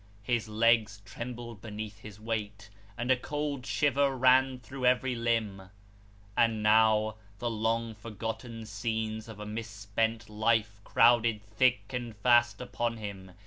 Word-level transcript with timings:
His 0.23 0.49
legs 0.49 0.99
trembled 1.05 1.61
beneath 1.61 1.99
his 1.99 2.19
weight, 2.19 2.71
and 2.97 3.11
a 3.11 3.15
cold 3.15 3.67
shiver 3.67 4.17
ran 4.17 4.57
through 4.57 4.87
every 4.87 5.13
limb. 5.13 5.69
And 6.35 6.63
now 6.63 7.17
the 7.37 7.51
long 7.51 7.93
forgotten 7.93 8.65
scenes 8.65 9.27
of 9.27 9.39
a 9.39 9.45
misspent 9.45 10.27
life 10.27 10.81
crowded 10.83 11.43
thick 11.43 11.93
and 11.93 12.15
fast 12.17 12.61
upon 12.61 12.97
him. 12.97 13.33